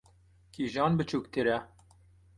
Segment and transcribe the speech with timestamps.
[0.53, 1.57] Kîjan biçûktir e?